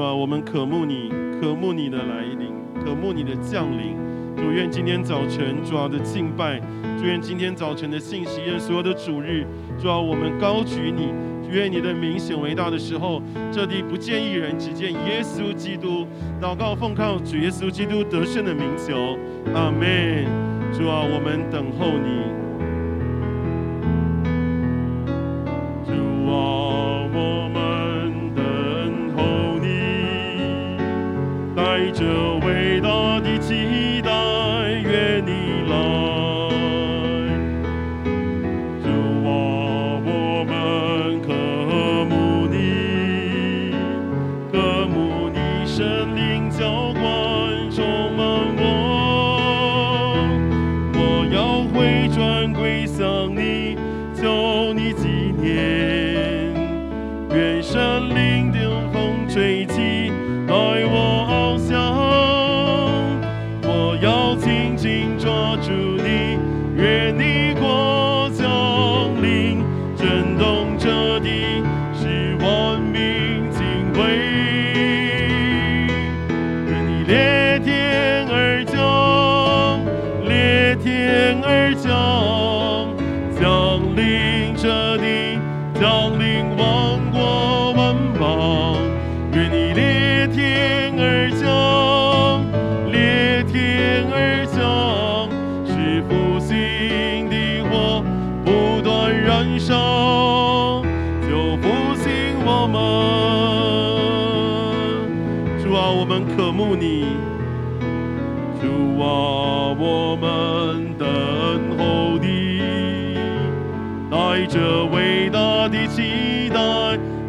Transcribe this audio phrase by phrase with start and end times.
[0.00, 3.94] 主啊，我们渴慕你，渴慕你的来临，渴慕你的降临。
[4.34, 6.58] 主愿今天早晨主要的敬拜，
[6.98, 9.44] 主愿今天早晨的信息，愿所有的主日，
[9.78, 11.12] 主啊我们高举你，
[11.50, 13.20] 愿你的名显为大的时候，
[13.52, 16.06] 这地不见一人，只见耶稣基督。
[16.40, 19.18] 祷告奉靠主耶稣基督得胜的名求，
[19.54, 20.24] 阿门。
[20.72, 22.49] 主啊，我们等候你。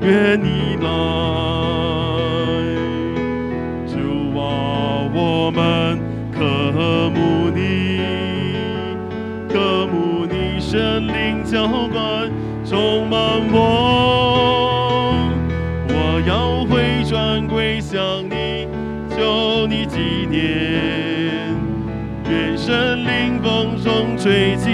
[0.01, 0.88] 愿你来。
[3.88, 3.94] 主
[4.38, 4.41] 啊，
[5.13, 6.00] 我们
[6.31, 6.39] 渴
[7.12, 8.00] 慕你，
[9.47, 12.29] 渴慕你神灵浇灌，
[12.66, 13.19] 充满
[13.51, 15.13] 我。
[15.88, 18.67] 我要回转归向你，
[19.16, 20.41] 求你纪念。
[22.29, 24.70] 愿神灵风中吹起，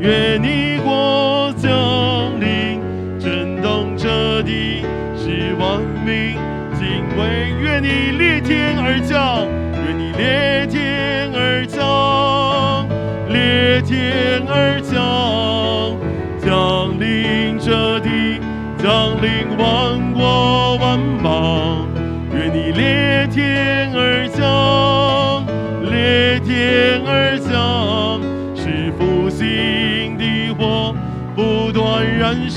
[0.00, 2.80] 愿你国降临，
[3.20, 4.82] 震动这地，
[5.14, 6.38] 使万民
[6.74, 7.52] 敬畏。
[7.60, 9.46] 愿你裂天而降，
[9.84, 12.88] 愿你裂天而降，
[13.28, 15.94] 裂天而降，
[16.40, 18.40] 降临这地，
[18.82, 19.89] 降临万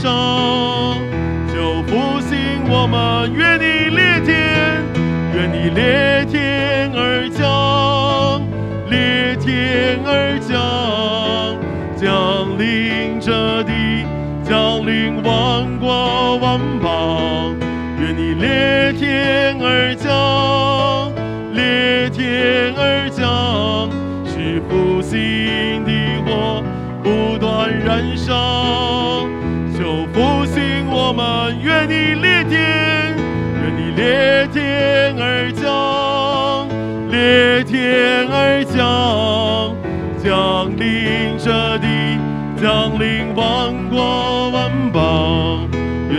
[0.03, 0.99] 上，
[1.47, 2.35] 就复兴
[2.67, 3.31] 我们。
[3.33, 4.83] 愿你裂天，
[5.33, 8.43] 愿你裂天而降，
[8.89, 10.59] 裂天而降，
[11.95, 13.71] 降临这地，
[14.43, 17.55] 降临万国万邦。
[17.97, 20.12] 愿你裂天而降，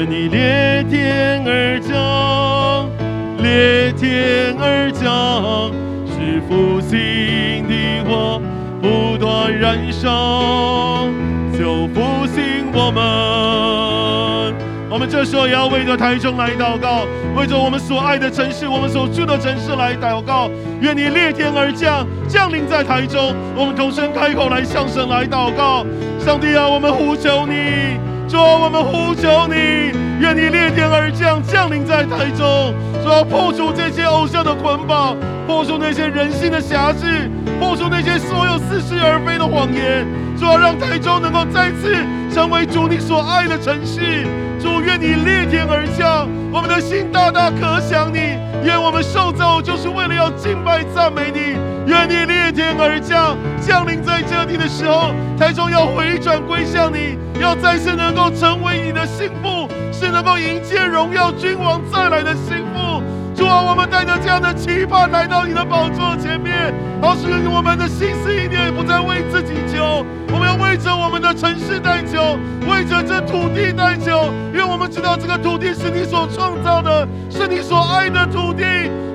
[0.04, 2.90] 愿你裂天而降，
[3.38, 5.72] 裂天而降，
[6.12, 8.38] 是复兴的火
[8.82, 11.08] 不断燃烧，
[11.56, 14.54] 就复兴我们。
[14.90, 20.50] 我们这时候也要为着台中来祷告，为着我们所爱的城市，我们所住的城市来祷告。
[20.82, 23.34] 愿你裂天而降，降临在台中。
[23.56, 25.86] 我们同声开口来向神来祷告。
[26.18, 28.12] 上帝啊，我们呼求你。
[28.34, 32.74] 主啊，我们呼求你，愿你裂天而降，降临在台中。
[33.00, 35.16] 主啊，破除这些偶像的捆绑，
[35.46, 40.04] 破除那些人性的辖制，破除那些所有似是而非的谎言。
[40.36, 41.94] 主啊，让台中能够再次
[42.34, 44.26] 成为主你所爱的城市。
[44.58, 48.18] 主，愿你裂天而降，我们的心大大可想你。
[48.64, 51.54] 愿我们受造就是为了要敬拜赞美你。
[51.86, 63.02] 愿你裂天而降，降临在这地的时候，台中要回转归向你，要再次能够成为你的心腹，是能够迎接荣耀君王再来的心腹。
[63.34, 66.72] 主啊，我们带着这样的期盼来到你的宝座前面，
[67.02, 72.36] 好使我们的心思意念不再为自己求，我们要为为着我们的城市代求，
[72.66, 78.64] 为着这土地代求，因为我们知道这个土地是你所创造的，是你所爱的土地。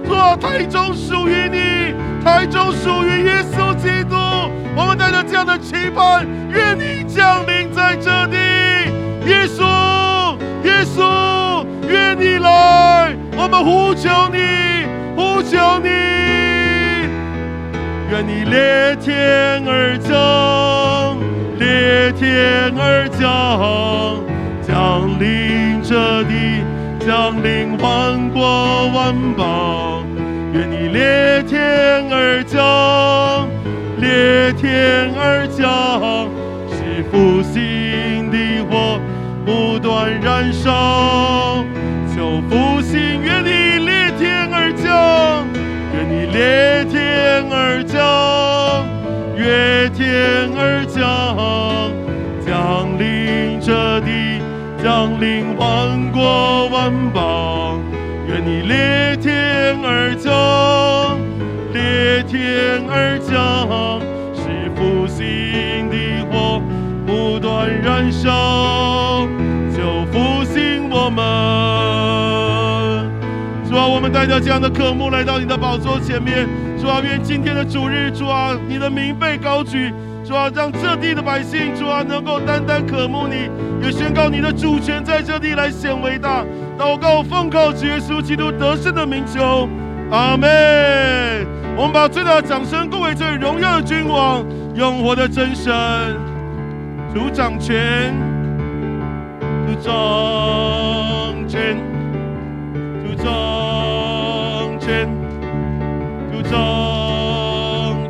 [0.08, 1.94] 主啊，台中属于你，
[2.24, 4.16] 台中属于耶稣基督。
[4.76, 8.38] 我们带着这样的期盼，愿你降临在这地，
[9.26, 14.40] 耶稣，耶稣，愿你来，我们呼求你，
[15.18, 15.90] 呼求你，
[18.10, 21.18] 愿你裂天而降，
[21.58, 24.16] 裂天而降，
[24.66, 26.64] 降临这地，
[27.06, 30.06] 降临万国万邦，
[30.54, 33.48] 愿你裂天而降，
[33.98, 36.28] 裂天而降，
[36.72, 39.00] 是复兴的火
[39.46, 41.64] 不断燃烧，
[42.16, 45.46] 求复兴，愿你裂天而降，
[45.94, 48.88] 愿你裂天而降，
[49.38, 50.98] 越天而降，
[52.44, 54.42] 降临这地，
[54.84, 57.80] 降临万国万邦，
[58.28, 60.29] 愿你裂天而降，
[62.60, 64.02] 天而降，
[64.36, 65.96] 是复兴的
[66.30, 66.62] 火
[67.08, 69.26] 不断燃烧，
[69.72, 71.24] 就复兴我们。
[73.70, 76.46] 主啊，我们带着这样的渴慕来到你的宝座前面。
[76.78, 79.94] 主啊，愿今天的主日，主啊，你的名被高举。
[80.26, 83.50] 主啊，让这地的百姓，主啊，能够单单渴慕你，
[83.82, 86.44] 也宣告你的主权在这地来显伟大。
[86.78, 89.70] 祷告，奉靠主耶稣基督得胜的名求，
[90.12, 91.49] 阿门。
[91.90, 94.46] 我们把最大的掌声恭给这位荣耀的君王，
[94.76, 95.74] 永活的真神，
[97.12, 98.14] 主掌权，
[99.66, 99.90] 主掌
[101.48, 101.76] 权。
[103.02, 105.10] 主掌权，
[106.32, 106.52] 主掌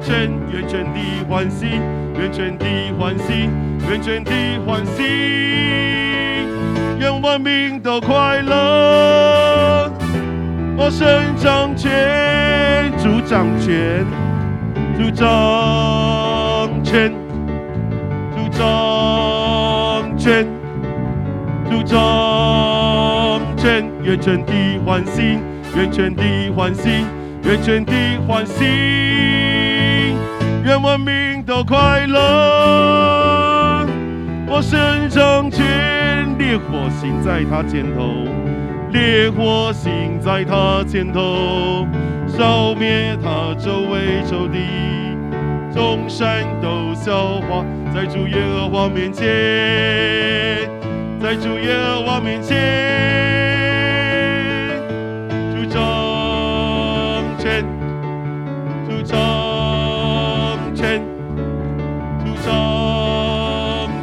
[0.01, 1.79] 权，愿全地欢喜，
[2.19, 2.65] 愿全地
[2.99, 3.49] 欢喜，
[3.89, 5.03] 愿全地欢喜，
[6.99, 9.89] 愿万民都快乐。
[10.81, 14.05] 我神掌权，主掌权，
[14.97, 15.27] 主掌
[16.81, 17.13] 权，
[18.33, 20.47] 主掌权。
[21.69, 25.37] 主掌权，愿全地欢喜，
[25.75, 27.05] 愿全地欢喜，
[27.43, 28.63] 愿全地欢喜，
[30.63, 33.85] 愿万民都快乐。
[34.47, 38.25] 我神掌权，烈火行在他肩头，
[38.91, 41.87] 烈火行在他肩头，
[42.27, 44.59] 烧灭他周围仇敌，
[45.73, 47.63] 众山都消化
[47.93, 49.27] 在主耶和华面前。
[51.21, 52.55] 在主耶和华面前，
[55.53, 55.79] 主掌
[57.37, 57.63] 权，
[58.87, 59.17] 主掌
[60.73, 61.01] 权，
[62.23, 62.49] 主掌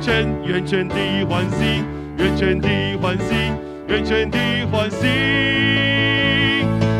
[0.00, 1.82] 权，愿全地欢喜，
[2.18, 2.68] 愿全地
[3.00, 3.34] 欢喜，
[3.88, 4.38] 愿全地
[4.70, 5.06] 欢喜，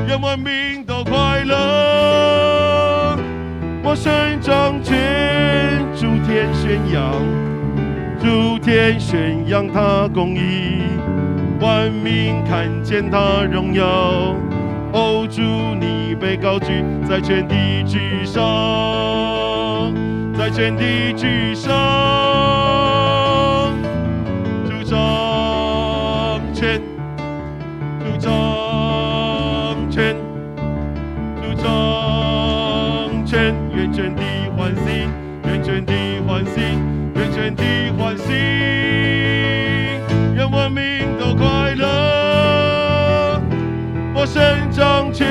[0.06, 3.18] 愿万民都快乐。
[3.82, 4.96] 我神掌权，
[5.96, 7.12] 诸天宣扬。
[8.20, 10.82] 诸天宣扬他公义，
[11.60, 13.84] 万民看见他荣耀。
[14.92, 19.92] 哦，主你被高举在全地之上，
[20.38, 21.70] 在全地之上，
[44.36, 45.26] 我神掌权，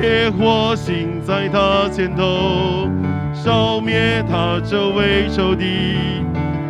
[0.00, 2.88] 烈火行在他前头，
[3.32, 6.24] 烧灭他周围仇敌，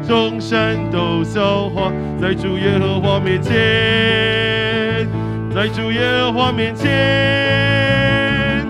[0.07, 1.90] 众山都消化
[2.21, 5.09] 在主耶和华面前，
[5.54, 8.66] 在主耶和华面前，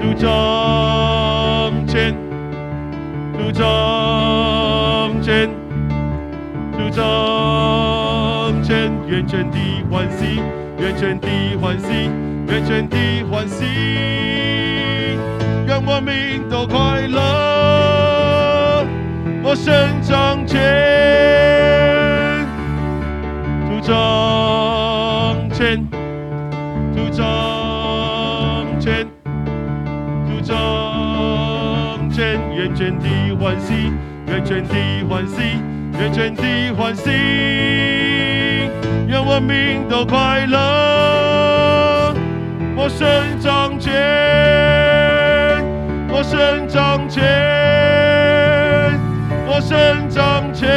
[0.00, 0.30] 主掌
[1.86, 2.16] 权，
[3.38, 5.50] 主掌权，
[6.78, 7.04] 主掌，
[9.24, 10.38] 愿全地欢喜，
[10.78, 12.10] 愿全地欢喜，
[12.46, 13.64] 愿全地欢喜，
[15.66, 18.86] 愿万民都快乐。
[19.42, 20.60] 我神掌权，
[23.66, 25.88] 主掌权，
[26.94, 27.24] 主掌
[28.78, 29.06] 权。
[30.28, 33.90] 主掌权，愿全地欢喜，
[34.26, 35.40] 愿全地欢喜，
[35.98, 37.10] 愿全地欢喜，
[39.34, 42.14] 愿万民都快乐。
[42.76, 43.92] 我神掌权，
[46.08, 47.22] 我神神掌权，
[49.46, 50.68] 我神掌权。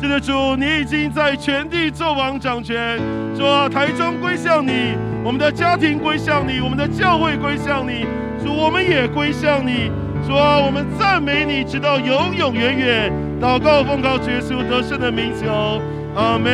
[0.00, 3.00] 是的，主，你已经在全地做王掌权。
[3.36, 8.06] 主啊，台中归向你，我们的家庭归向你，我们的教会归向你。
[8.44, 9.90] 主，我们也归向你。
[10.26, 13.12] 主啊，我们赞美你，直到永永远远。
[13.40, 15.80] 祷告奉告耶稣得胜的名求，
[16.14, 16.50] 阿门。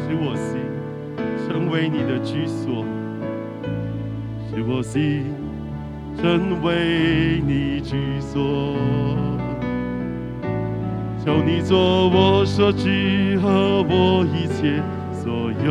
[0.00, 0.58] 使我心
[1.46, 2.84] 成为你的居所，
[4.48, 5.26] 使我心
[6.20, 8.76] 成为你居所。
[11.24, 15.68] 求你做我所知和我一切所有。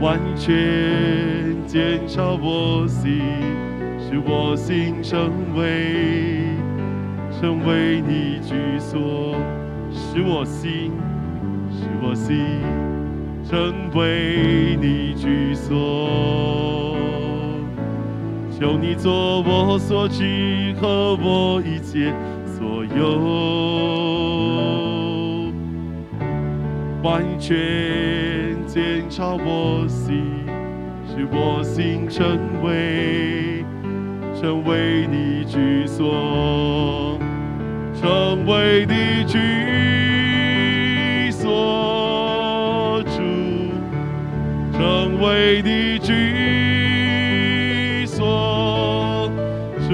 [0.00, 3.20] 完全检查我心，
[4.00, 6.56] 使我心成为
[7.40, 9.36] 成为你居所，
[9.92, 10.90] 使我心
[11.70, 12.34] 使我心
[13.48, 16.96] 成为你居所。
[18.50, 22.12] 求你做我所知和我一切
[22.46, 23.06] 所有，
[27.04, 27.56] 完全。
[28.66, 30.22] 检查我心，
[31.12, 33.64] 使我心成为
[34.40, 37.18] 成为你居所，
[38.00, 39.36] 成为你居
[41.32, 43.20] 所主，
[44.72, 49.28] 成为你居所
[49.88, 49.90] 主。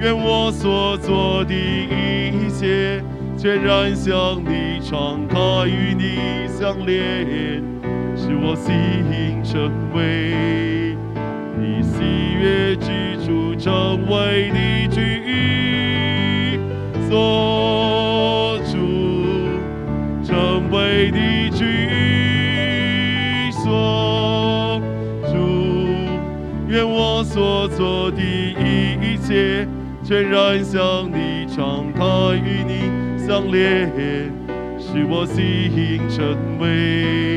[0.00, 3.00] 愿我所做的一切，
[3.38, 6.18] 全然向你敞开，与你。
[6.58, 7.62] 相连，
[8.26, 8.74] 使我心
[9.44, 10.96] 成为
[11.56, 12.02] 你喜
[12.34, 14.98] 悦之处，成为你居
[17.08, 18.74] 所住，
[20.24, 21.62] 成为你居
[23.52, 24.82] 所
[25.26, 25.30] 住。
[26.68, 29.68] 愿我所做的一切，
[30.02, 32.02] 全然向你敞开，
[32.34, 32.90] 与你
[33.24, 33.88] 相连。
[34.78, 37.35] 使我心成为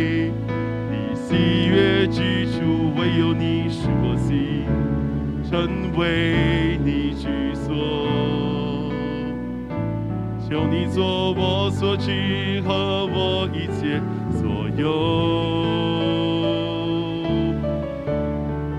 [1.80, 4.66] 喜悦之处，唯有你使我心
[5.50, 7.74] 成为你居所。
[10.50, 14.90] 求你做我所知和我一切所有，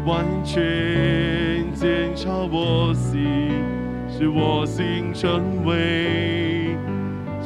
[0.04, 3.24] 完全检查我心，
[4.08, 6.76] 使我心成为。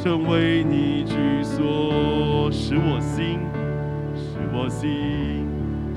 [0.03, 3.39] 成为你居所，使我心，
[4.15, 5.44] 使我心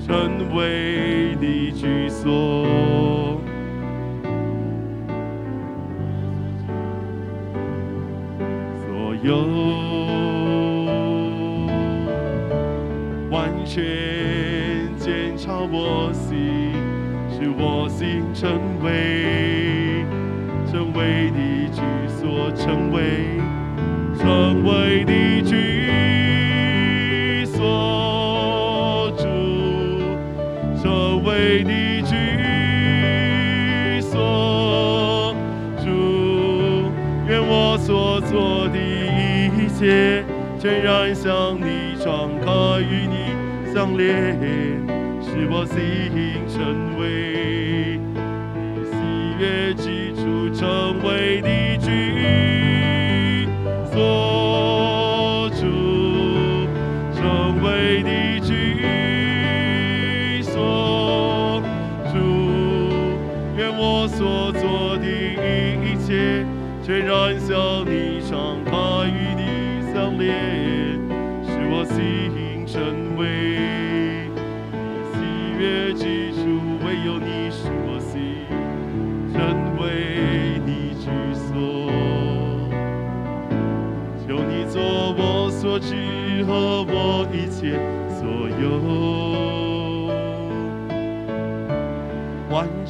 [0.08, 2.24] 成为你居所。
[8.80, 9.36] 所有
[13.30, 13.84] 完全
[14.96, 16.72] 检查我心，
[17.28, 18.50] 使我心成
[18.82, 20.06] 为
[20.72, 23.36] 成为你居所，成为。
[24.18, 25.67] 成为你居
[39.78, 40.24] 切，
[40.58, 44.36] 全然向你敞开，与你相连，
[45.22, 45.76] 使我心
[46.48, 48.96] 成为你喜
[49.38, 51.57] 悦之处，成为你。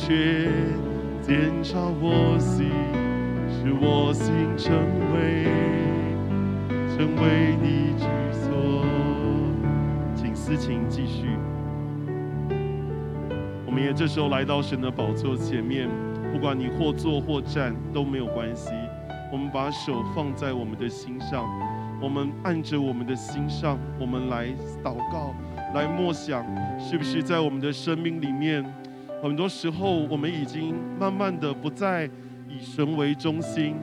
[0.09, 0.49] 却
[1.21, 2.71] 检查我心，
[3.53, 4.75] 使我心成
[5.13, 5.45] 为
[6.97, 8.87] 成为你居所。
[10.15, 11.27] 请思情继续。
[13.67, 15.91] 我们也这时候来到神的宝座前面，
[16.33, 18.71] 不管你或坐或站都没有关系。
[19.31, 21.45] 我们把手放在我们的心上。
[22.01, 24.47] 我们按着我们的心上，我们来
[24.83, 25.35] 祷告，
[25.75, 26.43] 来默想，
[26.81, 28.65] 是不是在我们的生命里面，
[29.21, 32.05] 很多时候我们已经慢慢的不再
[32.49, 33.75] 以神为中心，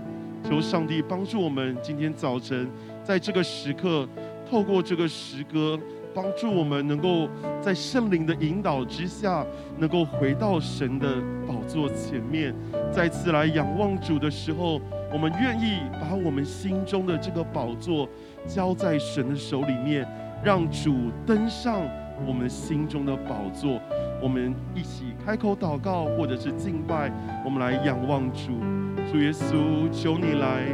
[0.43, 2.69] 求上帝帮助我们，今天早晨
[3.03, 4.07] 在这个时刻，
[4.49, 5.77] 透过这个诗歌，
[6.13, 7.27] 帮助我们能够
[7.61, 9.45] 在圣灵的引导之下，
[9.77, 11.15] 能够回到神的
[11.45, 12.55] 宝座前面，
[12.89, 14.79] 再次来仰望主的时候，
[15.11, 18.07] 我们愿意把我们心中的这个宝座
[18.47, 20.07] 交在神的手里面，
[20.41, 21.81] 让主登上
[22.25, 23.81] 我们心中的宝座。
[24.25, 27.11] 我们一起开口祷告，或者是敬拜，
[27.45, 28.57] 我们来仰望主，
[29.05, 29.53] 主耶稣，
[29.91, 30.65] 求你来，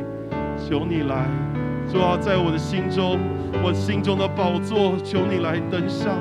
[0.58, 1.28] 求你来，
[1.92, 3.20] 主啊，在我的心中，
[3.62, 6.16] 我心中的宝座，求你来登上。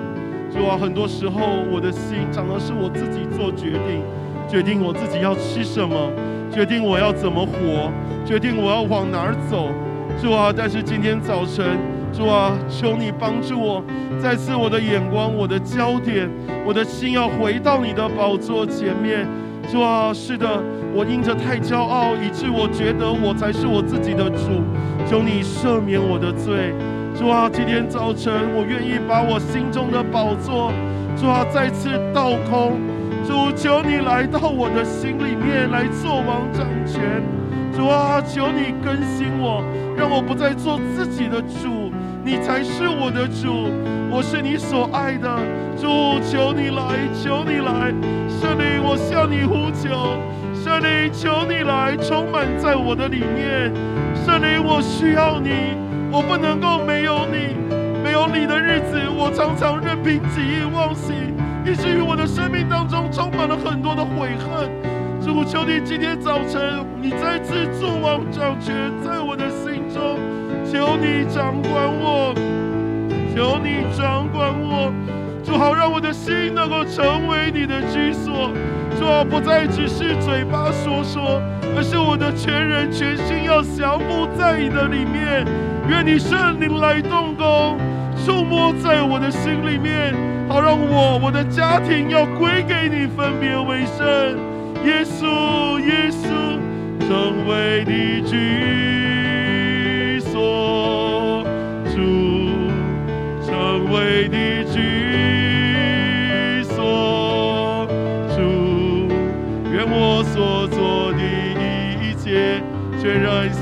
[0.50, 4.02] 主啊，很多时候我的心常常是我自己做决定，
[4.48, 6.10] 决定我自己要吃什么，
[6.50, 7.92] 决定我要怎么活，
[8.26, 9.70] 决定我要往哪儿走。
[10.20, 11.78] 主啊，但是今天早晨。
[12.12, 13.82] 主啊，求你帮助我，
[14.20, 16.28] 再次我的眼光，我的焦点，
[16.66, 19.26] 我的心要回到你的宝座前面。
[19.70, 20.46] 主啊，是的，
[20.92, 24.62] 我因着太骄傲，以致我觉得我才是我自己的主。
[25.06, 26.74] 求你赦免我的罪。
[27.14, 30.72] 主啊，今天早晨，我愿意把我心中的宝座，
[31.16, 32.80] 主啊，再次倒空。
[33.24, 37.22] 主，求你来到我的心里面来做王掌权。
[37.72, 39.62] 主啊，求你更新我，
[39.96, 41.89] 让我不再做自己的主。
[42.22, 43.72] 你才是我的主，
[44.10, 45.28] 我是你所爱的
[45.76, 47.92] 主，求你来，求你来，
[48.28, 50.20] 圣灵，我向你呼求，
[50.52, 53.72] 圣灵，求你来，充满在我的里面，
[54.24, 55.74] 圣灵，我需要你，
[56.12, 57.56] 我不能够没有你，
[58.04, 61.34] 没有你的日子，我常常任凭己意妄行，
[61.64, 64.68] 以至于我的生命当中充满了很多的悔恨。
[65.24, 70.20] 主，求你今天早晨，你再次作王掌权在我的心中。
[70.72, 72.32] 求你掌管我，
[73.34, 74.92] 求你掌管我，
[75.42, 78.52] 主好让我的心能够成为你的居所，
[78.96, 81.42] 主好不再只是嘴巴说说，
[81.76, 85.44] 而是我的全人全心要降服在你的里面。
[85.88, 87.76] 愿你圣灵来动工，
[88.24, 90.14] 触摸在我的心里面，
[90.48, 94.06] 好让我我的家庭要归给你分别为圣。
[94.84, 96.30] 耶稣，耶稣，
[97.08, 98.89] 成为你居。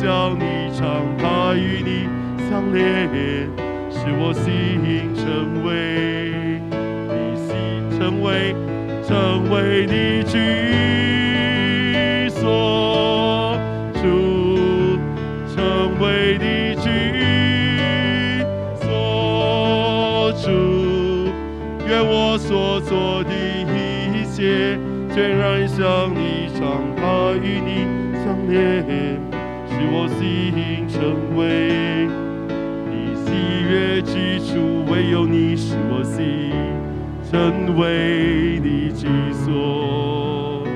[0.00, 0.86] 向你敞
[1.18, 2.06] 开，与你
[2.48, 3.08] 相连，
[3.90, 4.46] 使我心
[5.16, 6.60] 成为
[7.10, 7.52] 你心，
[7.98, 8.54] 成为
[9.02, 10.38] 成为你居
[12.30, 13.58] 所，
[13.94, 14.98] 主，
[15.52, 15.56] 成
[16.00, 16.46] 为你
[16.80, 16.86] 居。
[18.80, 20.46] 所主，
[21.88, 24.78] 愿我所做的一切，
[25.12, 26.62] 全然向你敞
[26.96, 27.02] 开，
[27.42, 27.77] 与你
[30.98, 32.08] 成为
[32.90, 33.30] 你喜
[33.70, 34.84] 悦之处。
[34.90, 36.50] 唯有你使我心
[37.30, 40.66] 成为你居所。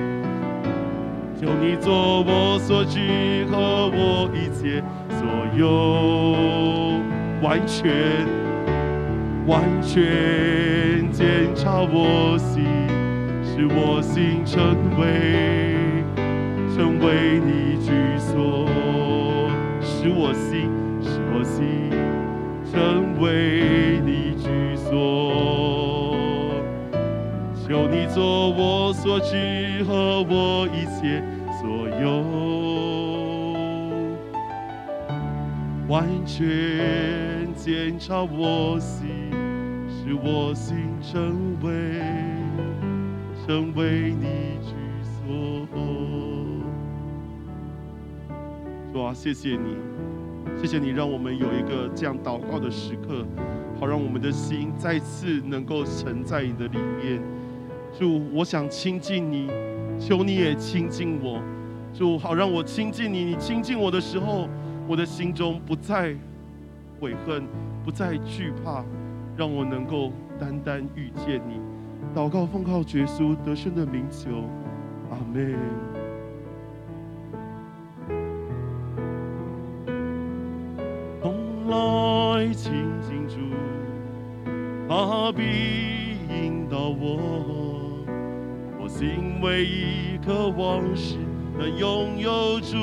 [1.40, 4.80] 求你做我所知和我一切
[5.10, 7.00] 所有，
[7.42, 7.90] 完全。
[9.44, 12.62] 完全检查我心，
[13.42, 16.04] 使我心成为
[16.76, 18.68] 成为你居所，
[21.42, 21.90] 我心
[22.70, 26.14] 成为你居所。
[27.66, 31.20] 求你做我所知和我一切
[31.60, 32.22] 所有，
[35.88, 39.32] 完全检查我心。
[39.88, 42.00] 使我心成为
[43.44, 45.66] 成为你居所。
[48.92, 49.76] 主啊，谢谢你，
[50.62, 53.26] 谢谢你，让我们有一个这样祷告的时刻，
[53.80, 57.20] 好让我们的心再次能够沉在你的里面。
[57.98, 59.50] 主，我想亲近你，
[59.98, 61.42] 求你也亲近我。
[61.92, 64.48] 主，好让我亲近你，你亲近我的时候，
[64.86, 66.14] 我的心中不再
[67.00, 67.42] 悔恨，
[67.84, 68.84] 不再惧怕。
[69.36, 71.58] 让我能够单单遇见你，
[72.14, 74.30] 祷告奉靠耶稣得胜的名求，
[75.10, 75.91] 阿门。
[81.72, 83.36] 来亲近主，
[84.86, 88.04] 他必引导我，
[88.78, 91.16] 我心为一渴望是
[91.58, 92.76] 能拥有主，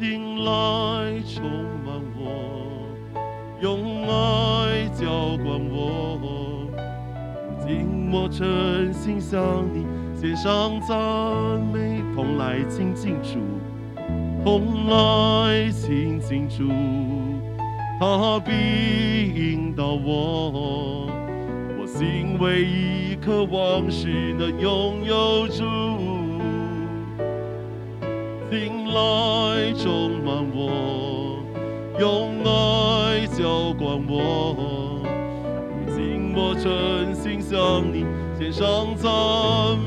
[0.00, 1.44] 心来充
[1.84, 2.24] 满我。
[3.60, 6.66] 用爱浇灌我，
[7.64, 9.86] 今我诚心向你
[10.20, 10.98] 献上赞
[11.72, 13.38] 美，同来亲近主，
[14.44, 16.68] 从来亲近主，
[17.98, 18.52] 他必
[19.34, 21.08] 引导我。
[21.80, 25.64] 我心唯一渴望是能拥有主，
[28.50, 31.38] 心来充满我，
[31.98, 35.00] 用爱浇灌我。
[35.86, 38.04] 如今我真心向你
[38.38, 39.10] 献上赞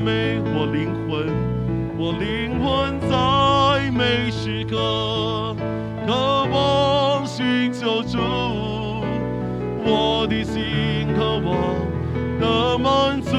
[0.04, 1.28] 美，我灵魂，
[1.96, 4.28] 我灵魂在美
[4.68, 5.56] 可
[6.06, 8.18] 渴望寻求主，
[9.82, 11.56] 我的心渴望
[12.38, 13.30] 的满足，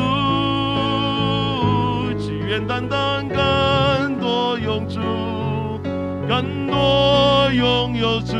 [2.19, 4.99] 只愿单单更多永驻，
[6.27, 8.35] 更多拥有主，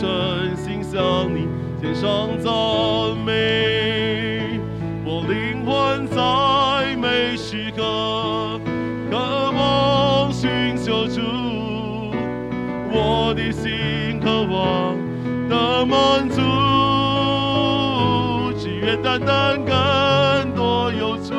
[0.00, 1.48] 真心向你
[1.82, 2.52] 献上赞
[3.26, 4.60] 美，
[5.04, 7.82] 我灵魂在每时刻
[9.10, 11.20] 渴望寻求主，
[12.92, 14.96] 我的心渴望
[15.48, 16.40] 的满足，
[18.56, 21.34] 只愿单单更多有主，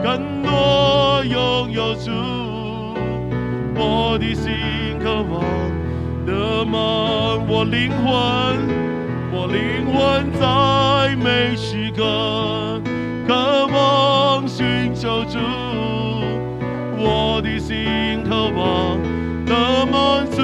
[0.00, 2.12] 更多拥有主，
[3.74, 5.42] 我的心渴望
[6.26, 6.80] 得满
[7.48, 8.12] 我灵魂。
[9.34, 12.80] 我灵魂在每时刻
[13.26, 15.38] 渴望寻求主，
[16.98, 19.00] 我的心渴望
[19.46, 20.42] 的满足，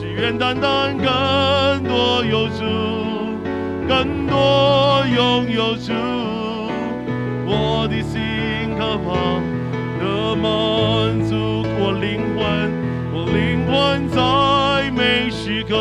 [0.00, 2.64] 只愿单单更多有主，
[3.88, 5.92] 更多拥有主，
[7.46, 8.20] 我的心
[8.78, 9.42] 渴望
[9.98, 11.59] 的满足，
[14.14, 15.74] 在每时刻。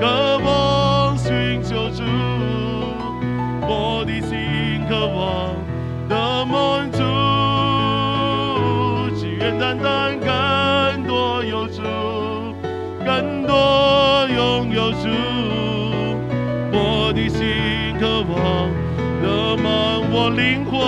[0.00, 2.02] 渴望寻求主，
[3.68, 5.54] 我的心渴望
[6.08, 7.02] 的满足，
[9.14, 11.82] 只愿单单更多有主，
[13.04, 15.08] 更多拥有主，
[16.72, 18.70] 我的心渴望
[19.22, 20.78] 的满我灵魂，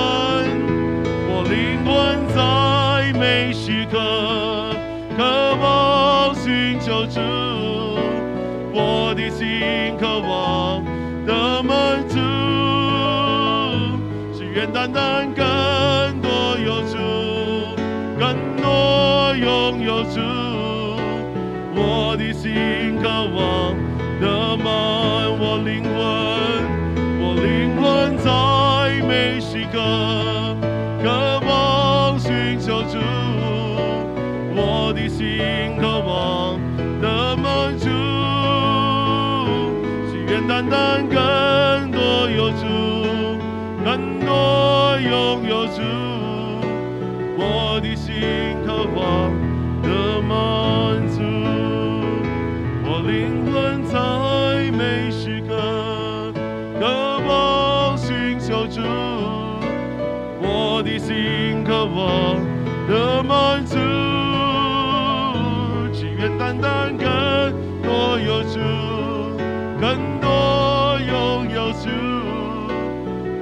[14.73, 15.45] 单单更
[16.23, 16.97] 多有主，
[18.19, 20.19] 更多拥有主。
[21.75, 23.77] 我的心渴望
[24.19, 24.65] 得满
[25.39, 25.95] 我灵魂，
[27.21, 29.79] 我灵魂在每时刻
[50.33, 51.21] 满足，
[52.85, 53.93] 我灵魂在
[54.73, 56.33] 每时刻
[56.81, 56.83] 渴
[57.29, 58.81] 望寻求主，
[60.41, 62.41] 我的心渴望
[62.89, 63.77] 的满足，
[65.93, 67.07] 只愿单单更
[67.83, 68.59] 多有主。
[69.81, 70.29] 更多
[71.09, 71.91] 拥有主，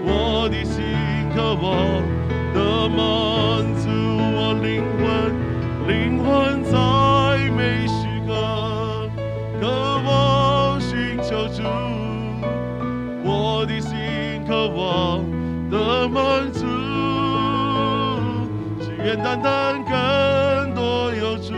[0.07, 0.83] 我的心
[1.35, 2.00] 渴望
[13.61, 15.23] 我的心渴望
[15.69, 16.65] 的满足，
[18.81, 21.53] 只愿单单更多有主，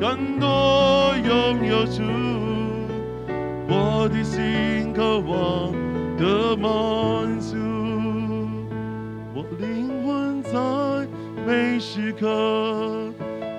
[0.00, 2.02] 更多拥有主。
[3.68, 5.70] 我的心渴望
[6.16, 7.58] 的满足，
[9.34, 10.50] 我灵魂在
[11.46, 12.26] 每时刻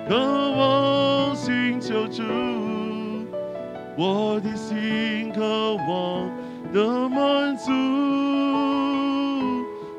[0.08, 2.24] 渴望寻求主，
[3.96, 6.28] 我的心渴望
[6.72, 7.70] 的满足，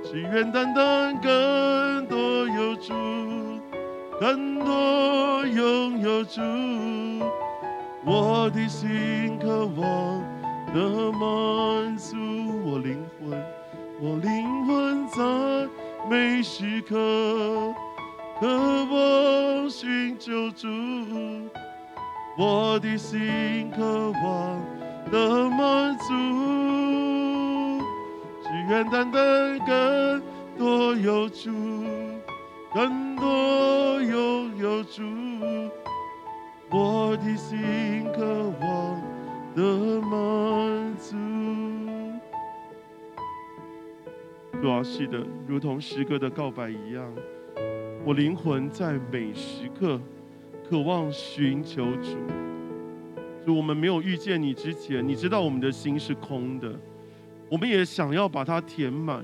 [0.04, 2.94] 只愿单单更多有主，
[4.20, 6.42] 更多拥有主。
[8.04, 10.24] 我的心渴望
[10.74, 12.18] 的满足。
[12.66, 13.40] 我灵魂，
[14.02, 15.70] 我灵魂在
[16.10, 16.96] 每时刻
[18.40, 18.48] 渴
[18.86, 20.68] 望寻求主，
[22.36, 24.60] 我的心渴望
[25.14, 26.06] 的满足，
[28.42, 30.20] 只愿单单更
[30.58, 31.52] 多有主，
[32.74, 35.04] 更多有有主。
[36.72, 38.26] 我的心渴
[38.60, 39.00] 望
[39.56, 39.62] 的
[40.02, 41.16] 满足。
[44.60, 47.14] 主啊，是的，如同诗歌的告白一样，
[48.04, 50.02] 我灵魂在每时刻
[50.68, 52.18] 渴望寻求主。
[53.46, 56.74] 主，我们没有遇见你之前，你知道我们的心是空的，
[57.50, 59.24] 我们也想要把它填满，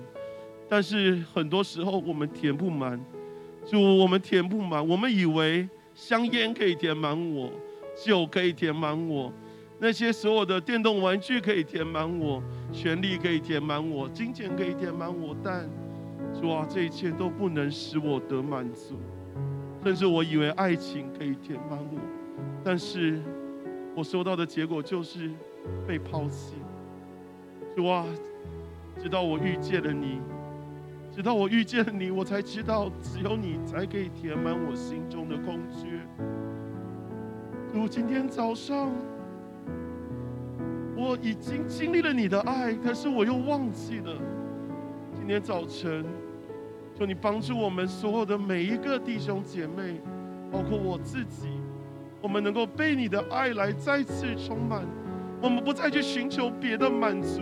[0.68, 3.00] 但是很多时候我们填不满。
[3.66, 5.68] 主，我们填不满，我们以为。
[5.96, 7.52] 香烟可以填满我，
[7.94, 9.34] 酒可以填满我，
[9.80, 15.70] 那些所有的电动玩具可以填满我，权力可以填满我，金钱可以填满我，但
[16.34, 18.96] 主啊，这一切都不能使我得满足。
[19.84, 22.00] 甚至我以为爱情可以填满我，
[22.64, 23.22] 但是
[24.00, 25.30] 我收到的结果就是
[25.86, 26.56] 被抛弃。
[27.76, 28.06] 主啊，
[28.98, 30.22] 直到我遇见了你。
[31.12, 36.00] 直到我遇见了你，我才知道，只有你才可以填满我心中的空缺。
[37.74, 38.90] 如今天早上，
[40.96, 44.16] 我已经经历了你的爱，可是我又忘记了。
[45.14, 46.06] 今天早晨，
[46.98, 50.00] 求你帮助我们所有的每一个弟兄姐妹，
[50.50, 51.50] 包括我自己，
[52.22, 54.84] 我们能够被你的爱来再次充满。
[55.42, 57.42] 我们不再去寻求别的满足，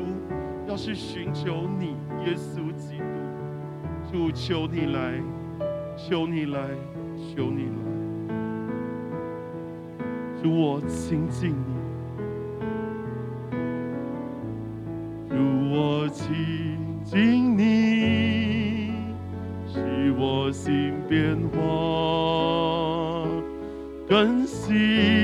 [0.68, 3.04] 要去寻求你，耶稣基督。
[4.12, 5.22] 主求你来，
[5.98, 6.60] 求你来，
[7.18, 7.72] 求你来，
[10.42, 11.76] 主我亲近你，
[15.28, 15.36] 主
[15.74, 18.94] 我亲近你，
[19.68, 21.58] 使我心变化
[24.68, 25.17] 更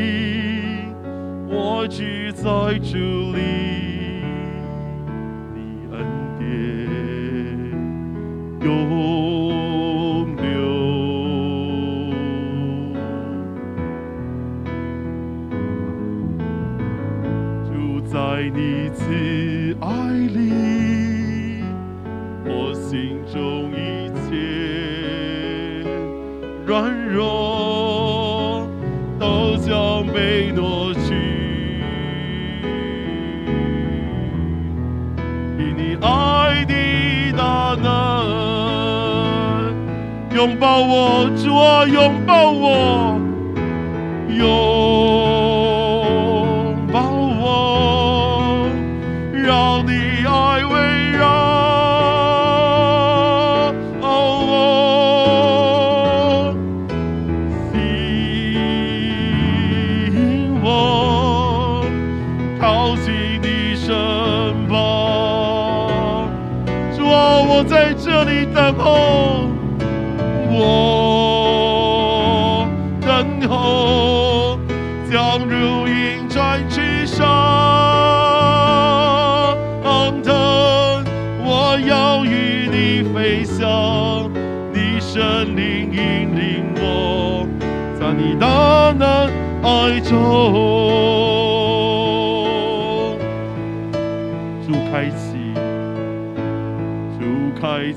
[40.64, 43.20] 抱我，主啊，拥抱我，
[44.30, 44.73] 拥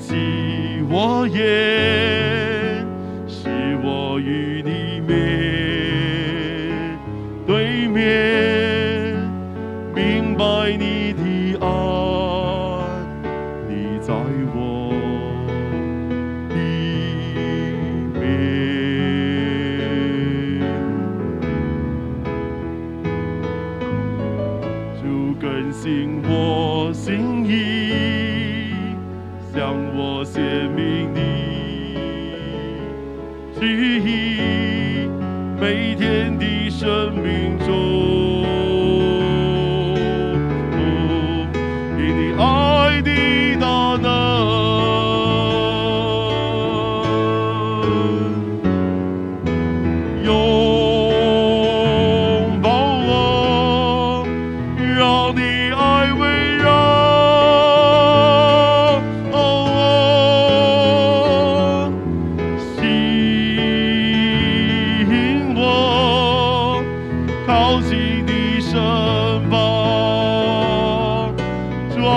[0.07, 2.87] 喜我言，
[3.27, 4.76] 使我与你。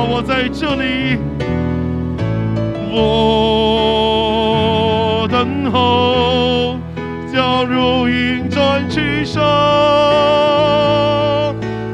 [0.04, 1.18] 我在这里，
[2.92, 2.98] 我
[5.30, 6.78] 等候，
[7.32, 9.44] 假如迎战去上，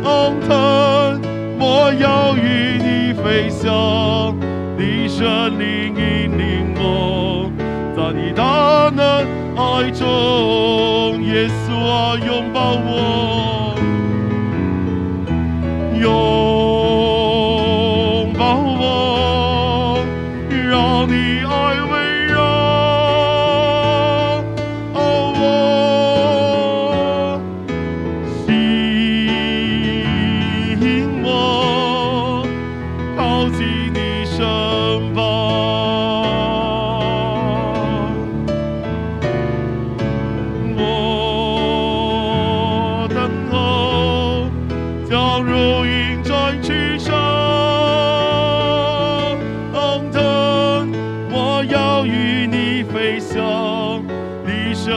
[0.04, 1.20] 昂腾，
[1.60, 4.36] 我要与你飞翔，
[4.78, 5.26] 你神
[5.60, 7.52] 灵引领我，
[7.96, 10.06] 在你大能爱中，
[11.24, 13.35] 耶稣啊，拥抱我。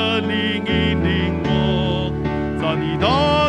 [0.01, 2.13] 二零一零我
[2.61, 3.48] 在你的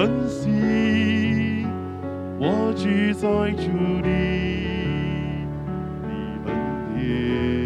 [0.00, 1.66] 分析，
[2.38, 3.66] 我只在这
[4.00, 4.08] 里，
[6.96, 7.59] 你。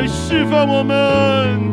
[0.00, 1.67] 来释放我们。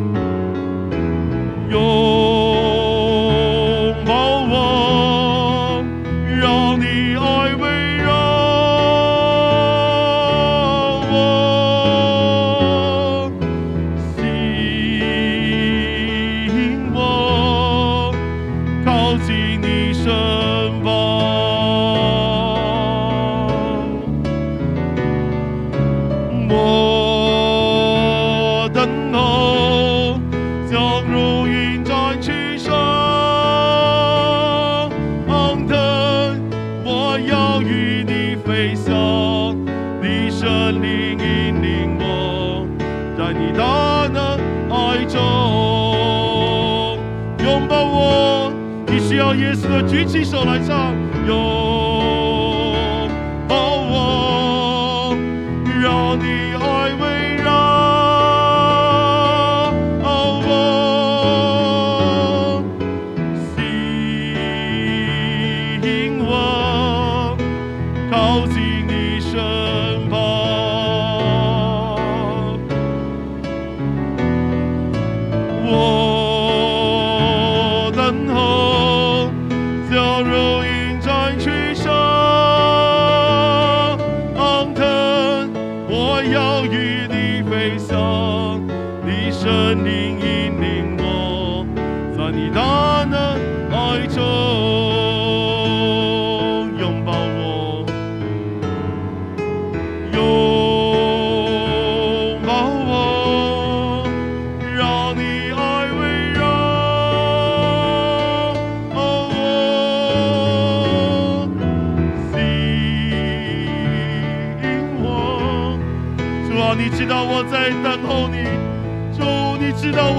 [49.36, 50.94] 耶稣的，举起手来唱，
[51.26, 51.65] 有。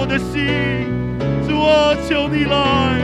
[0.07, 0.87] 的心，
[1.47, 3.01] 主啊，求你来，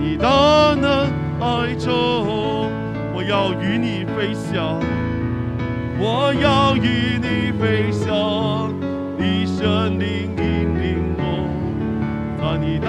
[0.00, 1.92] 你大能爱中，
[3.12, 4.80] 我要与你飞翔。
[6.00, 8.72] 我要与你飞翔，
[9.18, 11.20] 你神灵引领我，
[12.40, 12.88] 在你大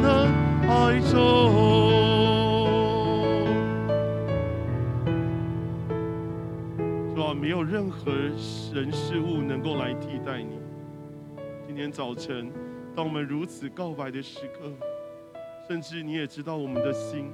[0.00, 0.32] 能
[0.66, 1.14] 爱中。
[7.14, 8.10] 主啊，没有任何
[8.72, 10.58] 人事物能够来替代你。
[11.66, 12.50] 今天早晨，
[12.94, 14.72] 当我们如此告白的时刻，
[15.68, 17.30] 甚至你也知道我们的心，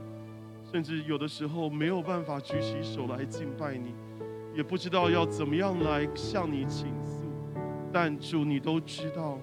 [0.70, 3.94] 甚至有的时候没有办法举起手来敬拜你。
[4.54, 7.24] 也不知道要怎么样来向你倾诉，
[7.90, 9.38] 但主你都知道，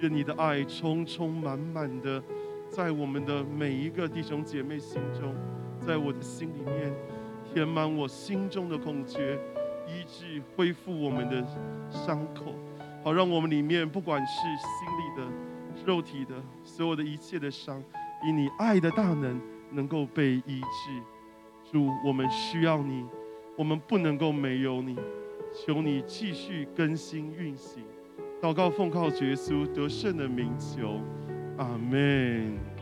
[0.00, 2.22] 愿你的爱充充满满的
[2.70, 5.34] 在我们的每一个弟兄姐妹心中，
[5.80, 6.94] 在我的心里面
[7.52, 9.34] 填满我心中的空缺，
[9.88, 11.44] 医治恢复我们的
[11.90, 12.54] 伤口，
[13.02, 17.82] 好让我们里面不管是心里的、肉体的，所有的一切的伤，
[18.24, 19.40] 以你爱的大能
[19.70, 21.02] 能够被医治。
[21.72, 23.04] 主，我们需要你。
[23.56, 24.96] 我们不能够没有你，
[25.52, 27.82] 求你继续更新运行。
[28.40, 31.00] 祷告奉靠耶稣得胜的名求，
[31.56, 32.75] 阿门。